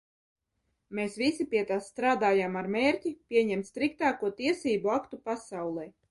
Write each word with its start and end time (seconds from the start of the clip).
Mēs 0.99 1.17
visi 1.23 1.45
pie 1.51 1.59
tās 1.71 1.89
strādājām 1.91 2.57
ar 2.61 2.69
mērķi 2.75 3.11
pieņemt 3.33 3.69
striktāko 3.69 4.31
tiesību 4.39 4.93
aktu 4.95 5.21
pasaulē. 5.29 5.87